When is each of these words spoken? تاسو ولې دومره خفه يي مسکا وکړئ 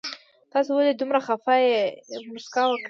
تاسو 0.53 0.69
ولې 0.75 0.91
دومره 0.95 1.19
خفه 1.27 1.53
يي 1.65 1.75
مسکا 2.33 2.63
وکړئ 2.65 2.79